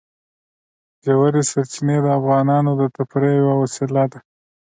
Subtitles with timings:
[1.05, 4.19] ژورې سرچینې د افغانانو د تفریح یوه وسیله ده.